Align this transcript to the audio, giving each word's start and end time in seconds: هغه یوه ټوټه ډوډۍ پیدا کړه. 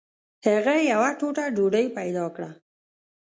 هغه 0.47 0.75
یوه 0.91 1.09
ټوټه 1.19 1.45
ډوډۍ 1.55 1.85
پیدا 1.97 2.25
کړه. 2.35 2.49